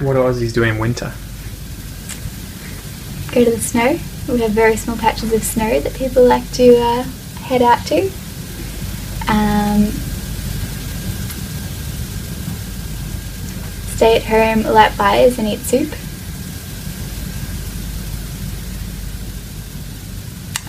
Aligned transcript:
What 0.00 0.16
Aussies 0.16 0.52
do 0.52 0.64
in 0.64 0.78
winter? 0.78 1.12
Go 3.32 3.44
to 3.44 3.50
the 3.50 3.60
snow. 3.60 3.98
We 4.28 4.40
have 4.40 4.50
very 4.50 4.76
small 4.76 4.96
patches 4.96 5.32
of 5.32 5.44
snow 5.44 5.78
that 5.78 5.94
people 5.94 6.24
like 6.24 6.50
to 6.52 6.76
uh, 6.76 7.02
head 7.42 7.62
out 7.62 7.86
to. 7.86 8.10
Um, 9.28 9.84
stay 13.94 14.16
at 14.16 14.24
home, 14.24 14.64
light 14.64 14.92
fires, 14.92 15.38
and 15.38 15.46
eat 15.46 15.60
soup. 15.60 15.92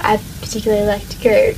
I 0.04 0.22
particularly 0.40 0.86
like 0.86 1.10
to 1.10 1.24
go 1.24 1.54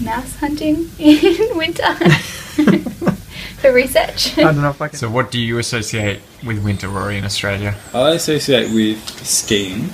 mouse 0.00 0.36
hunting 0.36 0.90
in 0.98 1.56
winter 1.56 1.94
for 3.58 3.72
research. 3.72 4.38
I 4.38 4.42
don't 4.44 4.62
know 4.62 4.70
if 4.70 4.80
I 4.80 4.88
can. 4.88 4.96
So, 4.98 5.10
what 5.10 5.30
do 5.30 5.40
you 5.40 5.58
associate 5.58 6.20
with 6.44 6.62
winter, 6.64 6.88
Rory, 6.88 7.18
in 7.18 7.24
Australia? 7.24 7.74
I 7.92 8.10
associate 8.10 8.72
with 8.72 8.98
skiing, 9.26 9.90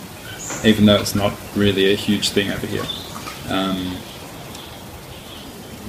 even 0.64 0.86
though 0.86 1.00
it's 1.00 1.14
not 1.14 1.32
really 1.56 1.92
a 1.92 1.96
huge 1.96 2.30
thing 2.30 2.50
over 2.50 2.66
here. 2.66 2.84
Um, 3.48 3.96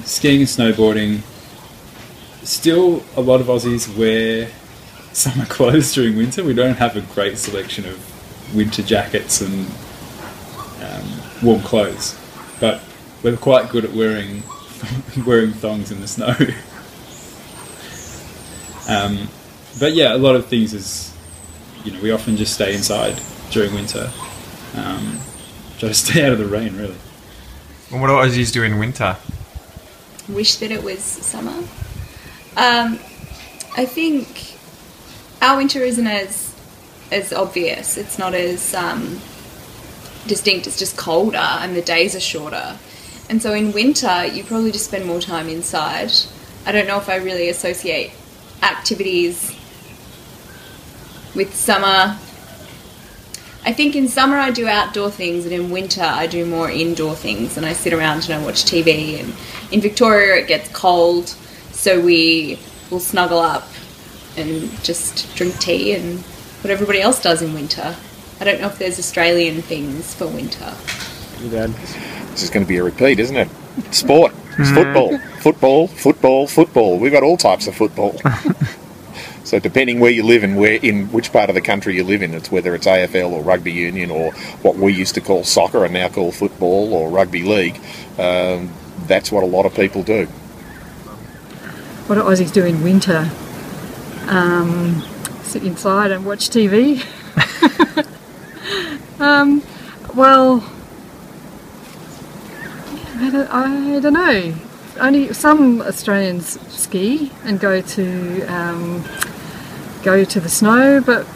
skiing 0.04 0.40
and 0.40 0.48
snowboarding. 0.48 1.22
Still, 2.44 3.02
a 3.16 3.20
lot 3.20 3.40
of 3.40 3.48
Aussies 3.48 3.94
wear 3.96 4.48
summer 5.12 5.44
clothes 5.48 5.92
during 5.94 6.16
winter. 6.16 6.44
We 6.44 6.54
don't 6.54 6.76
have 6.76 6.96
a 6.96 7.00
great 7.00 7.38
selection 7.38 7.86
of 7.86 8.54
winter 8.54 8.82
jackets 8.82 9.40
and 9.40 9.66
um, 10.82 11.20
warm 11.42 11.60
clothes, 11.62 12.18
but 12.60 12.80
we're 13.22 13.36
quite 13.36 13.70
good 13.70 13.84
at 13.84 13.92
wearing 13.92 14.42
wearing 15.26 15.52
thongs 15.52 15.90
in 15.90 16.00
the 16.00 16.08
snow. 16.08 16.34
um, 18.88 19.28
but 19.78 19.94
yeah, 19.94 20.14
a 20.14 20.18
lot 20.18 20.36
of 20.36 20.46
things 20.46 20.72
is, 20.72 21.14
you 21.84 21.92
know, 21.92 22.00
we 22.00 22.10
often 22.10 22.36
just 22.36 22.54
stay 22.54 22.74
inside 22.74 23.20
during 23.50 23.74
winter. 23.74 24.10
Um, 24.74 25.18
try 25.78 25.88
to 25.88 25.94
stay 25.94 26.24
out 26.24 26.32
of 26.32 26.38
the 26.38 26.46
rain, 26.46 26.76
really. 26.76 26.96
And 27.90 28.00
what 28.00 28.08
do 28.08 28.14
Aussies 28.14 28.52
do 28.52 28.62
in 28.62 28.78
winter? 28.78 29.16
wish 30.28 30.56
that 30.56 30.70
it 30.70 30.82
was 30.82 31.02
summer. 31.02 31.56
Um, 32.56 32.98
I 33.76 33.84
think 33.84 34.56
our 35.42 35.56
winter 35.56 35.80
isn't 35.80 36.06
as 36.06 36.54
as 37.12 37.32
obvious. 37.32 37.96
It's 37.96 38.18
not 38.18 38.34
as 38.34 38.74
um, 38.74 39.20
distinct. 40.26 40.66
It's 40.66 40.78
just 40.78 40.96
colder 40.96 41.36
and 41.36 41.76
the 41.76 41.82
days 41.82 42.16
are 42.16 42.20
shorter. 42.20 42.76
And 43.28 43.42
so 43.42 43.52
in 43.52 43.72
winter, 43.72 44.24
you 44.26 44.44
probably 44.44 44.70
just 44.72 44.86
spend 44.86 45.04
more 45.04 45.20
time 45.20 45.48
inside. 45.48 46.12
I 46.64 46.72
don't 46.72 46.86
know 46.86 46.98
if 46.98 47.08
I 47.08 47.16
really 47.16 47.48
associate 47.48 48.12
activities 48.62 49.54
with 51.34 51.54
summer. 51.54 52.18
I 53.64 53.72
think 53.72 53.96
in 53.96 54.06
summer 54.06 54.36
I 54.36 54.50
do 54.52 54.68
outdoor 54.68 55.10
things, 55.10 55.44
and 55.44 55.52
in 55.52 55.70
winter 55.70 56.02
I 56.02 56.26
do 56.28 56.46
more 56.46 56.70
indoor 56.70 57.16
things, 57.16 57.56
and 57.56 57.66
I 57.66 57.72
sit 57.72 57.92
around 57.92 58.24
and 58.24 58.34
I 58.34 58.44
watch 58.44 58.64
TV. 58.64 59.20
And 59.20 59.34
in 59.72 59.80
Victoria 59.80 60.36
it 60.36 60.48
gets 60.48 60.68
cold, 60.70 61.28
so 61.72 62.00
we 62.00 62.58
will 62.90 63.00
snuggle 63.00 63.38
up 63.38 63.68
and 64.36 64.70
just 64.84 65.34
drink 65.34 65.58
tea 65.58 65.94
and 65.94 66.20
what 66.62 66.70
everybody 66.70 67.00
else 67.00 67.20
does 67.20 67.42
in 67.42 67.54
winter. 67.54 67.96
I 68.40 68.44
don't 68.44 68.60
know 68.60 68.68
if 68.68 68.78
there's 68.78 68.98
Australian 68.98 69.62
things 69.62 70.14
for 70.14 70.26
winter. 70.26 70.74
This 72.30 72.42
is 72.42 72.50
going 72.50 72.64
to 72.64 72.68
be 72.68 72.76
a 72.76 72.84
repeat, 72.84 73.18
isn't 73.18 73.36
it? 73.36 73.48
Sport. 73.90 74.32
It's 74.58 74.70
football. 74.70 75.18
Football, 75.40 75.86
football, 75.86 76.46
football. 76.46 76.98
We've 76.98 77.12
got 77.12 77.22
all 77.22 77.36
types 77.36 77.66
of 77.66 77.74
football. 77.74 78.18
so 79.44 79.58
depending 79.58 80.00
where 80.00 80.10
you 80.10 80.22
live 80.22 80.44
and 80.44 80.56
where 80.56 80.74
in 80.74 81.06
which 81.12 81.32
part 81.32 81.50
of 81.50 81.54
the 81.54 81.60
country 81.60 81.96
you 81.96 82.04
live 82.04 82.22
in, 82.22 82.34
it's 82.34 82.50
whether 82.50 82.74
it's 82.74 82.86
AFL 82.86 83.30
or 83.32 83.42
rugby 83.42 83.72
union 83.72 84.10
or 84.10 84.32
what 84.62 84.76
we 84.76 84.92
used 84.92 85.14
to 85.14 85.20
call 85.20 85.44
soccer 85.44 85.84
and 85.84 85.92
now 85.92 86.08
call 86.08 86.32
football 86.32 86.94
or 86.94 87.10
rugby 87.10 87.42
league. 87.42 87.78
Um, 88.18 88.72
that's 89.06 89.30
what 89.30 89.42
a 89.42 89.46
lot 89.46 89.66
of 89.66 89.74
people 89.74 90.02
do. 90.02 90.26
What 92.06 92.16
do 92.16 92.22
Aussies 92.22 92.52
do 92.52 92.64
in 92.64 92.82
winter? 92.82 93.30
Um, 94.28 95.02
sit 95.42 95.64
inside 95.64 96.10
and 96.10 96.24
watch 96.24 96.50
TV. 96.50 97.04
um, 99.20 99.62
well, 100.14 100.64
I 103.18 103.30
don't, 103.30 103.48
I 103.50 104.00
don't 104.00 104.12
know. 104.12 104.54
Only 105.00 105.32
some 105.32 105.82
Australians 105.82 106.60
ski 106.70 107.32
and 107.44 107.60
go 107.60 107.80
to 107.80 108.42
um, 108.46 109.04
go 110.02 110.24
to 110.24 110.40
the 110.40 110.48
snow, 110.48 111.00
but 111.00 111.26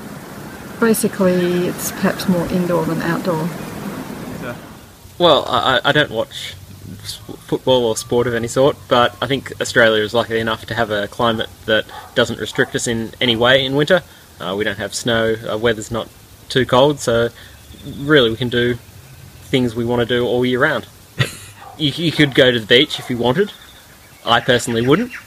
basically 0.78 1.66
it's 1.66 1.91
perhaps 1.92 2.28
more 2.28 2.46
indoor 2.48 2.84
than 2.84 3.02
outdoor. 3.02 3.48
Well, 5.18 5.44
I, 5.46 5.80
I 5.84 5.92
don't 5.92 6.10
watch 6.10 6.54
football 7.46 7.84
or 7.84 7.97
sport 7.97 8.26
of 8.26 8.34
any 8.34 8.48
sort, 8.48 8.76
but 8.88 9.14
I 9.20 9.26
think 9.26 9.52
Australia 9.60 10.02
is 10.02 10.14
lucky 10.14 10.38
enough 10.38 10.64
to 10.66 10.74
have 10.74 10.91
a 10.91 11.08
climate 11.08 11.50
that 11.66 11.84
doesn't 12.14 12.41
restrict 12.41 12.74
us 12.74 12.86
in 12.86 13.12
any 13.20 13.36
way 13.36 13.64
in 13.64 13.74
winter. 13.74 14.02
Uh, 14.41 14.54
we 14.56 14.64
don't 14.64 14.78
have 14.78 14.94
snow, 14.94 15.36
uh, 15.50 15.58
weather's 15.58 15.91
not 15.91 16.08
too 16.48 16.64
cold, 16.64 17.00
so 17.00 17.28
really 17.98 18.30
we 18.30 18.36
can 18.36 18.48
do 18.48 18.74
things 19.42 19.74
we 19.74 19.84
want 19.84 20.00
to 20.00 20.06
do 20.06 20.24
all 20.26 20.47
year 20.47 20.60
round. 20.60 20.86
You, 21.80 21.92
you 22.04 22.12
could 22.12 22.34
go 22.34 22.50
to 22.50 22.60
the 22.60 22.66
beach 22.66 22.98
if 22.98 23.08
you 23.08 23.16
wanted. 23.16 23.52
I 24.24 24.41
personally 24.41 24.86
wouldn't. 24.86 25.12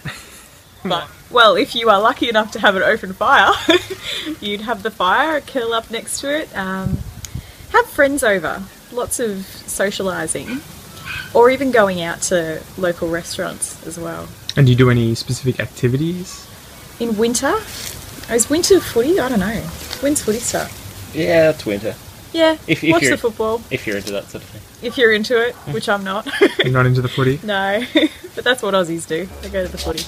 But 0.86 1.10
well, 1.32 1.56
if 1.56 1.76
you 1.76 1.90
are 1.90 2.02
lucky 2.02 2.28
enough 2.28 2.52
to 2.52 2.60
have 2.60 2.76
an 2.76 2.84
open 2.84 3.14
fire, 3.14 3.54
you'd 4.42 4.62
have 4.62 4.84
the 4.84 4.92
fire, 4.92 5.40
curl 5.40 5.74
up 5.74 5.90
next 5.90 6.20
to 6.20 6.42
it, 6.42 6.56
um, 6.58 6.98
have 7.72 7.88
friends 7.88 8.22
over, 8.22 8.62
lots 8.92 9.20
of 9.20 9.38
socialising, 9.38 10.62
or 11.34 11.50
even 11.50 11.72
going 11.72 12.02
out 12.02 12.22
to 12.24 12.62
local 12.78 13.08
restaurants 13.08 13.86
as 13.88 13.98
well. 13.98 14.28
And 14.58 14.66
do 14.68 14.74
you 14.74 14.78
do 14.78 14.90
any 14.90 15.16
specific 15.16 15.60
activities? 15.60 16.48
In 17.00 17.18
winter, 17.18 17.56
is 18.30 18.50
winter 18.50 18.80
footy? 18.80 19.20
I 19.20 19.30
don't 19.30 19.40
know. 19.40 19.62
When's 20.02 20.22
footy 20.22 20.40
start? 20.40 20.70
Yeah, 21.14 21.52
it's 21.52 21.66
winter. 21.66 21.96
Yeah, 22.34 22.58
If- 22.68 22.84
if 22.84 22.92
watch 22.92 23.04
the 23.04 23.18
football 23.18 23.62
If 23.70 23.86
you're 23.88 23.98
into 23.98 24.12
that 24.14 24.30
sort 24.30 24.44
of 24.44 24.50
thing. 24.50 24.62
if 24.82 24.98
you're 24.98 25.14
into 25.14 25.40
it, 25.40 25.54
which 25.72 25.88
I'm 25.88 26.04
not. 26.04 26.28
You're 26.64 26.74
not 26.74 26.86
into 26.88 27.02
the 27.02 27.08
footy? 27.10 27.40
no, 27.46 27.84
but 28.36 28.44
that's 28.44 28.62
what 28.64 28.74
Aussies 28.74 29.08
do. 29.08 29.28
They 29.42 29.50
go 29.50 29.66
to 29.66 29.72
the 29.72 29.78
footy. 29.78 30.04